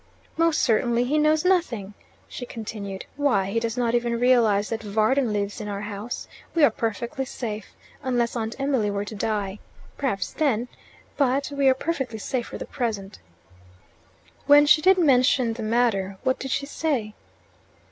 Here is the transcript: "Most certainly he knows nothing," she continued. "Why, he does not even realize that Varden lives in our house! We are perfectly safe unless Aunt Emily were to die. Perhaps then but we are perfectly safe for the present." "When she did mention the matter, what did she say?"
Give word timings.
"Most 0.35 0.61
certainly 0.63 1.03
he 1.03 1.19
knows 1.19 1.45
nothing," 1.45 1.93
she 2.27 2.43
continued. 2.47 3.05
"Why, 3.17 3.51
he 3.51 3.59
does 3.59 3.77
not 3.77 3.93
even 3.93 4.19
realize 4.19 4.69
that 4.69 4.81
Varden 4.81 5.31
lives 5.31 5.61
in 5.61 5.67
our 5.67 5.81
house! 5.81 6.27
We 6.55 6.63
are 6.63 6.71
perfectly 6.71 7.23
safe 7.23 7.75
unless 8.01 8.35
Aunt 8.35 8.55
Emily 8.57 8.89
were 8.89 9.05
to 9.05 9.13
die. 9.13 9.59
Perhaps 9.99 10.33
then 10.33 10.69
but 11.17 11.51
we 11.51 11.69
are 11.69 11.75
perfectly 11.75 12.17
safe 12.17 12.47
for 12.47 12.57
the 12.57 12.65
present." 12.65 13.19
"When 14.47 14.65
she 14.65 14.81
did 14.81 14.97
mention 14.97 15.53
the 15.53 15.61
matter, 15.61 16.17
what 16.23 16.39
did 16.39 16.49
she 16.49 16.65
say?" 16.65 17.13